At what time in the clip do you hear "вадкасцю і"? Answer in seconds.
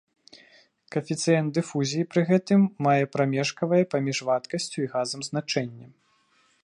4.31-4.91